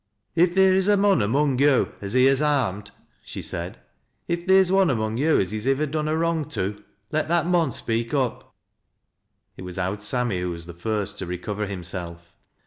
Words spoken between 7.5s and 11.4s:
speak up." It was" Owd Sammy" who was the first to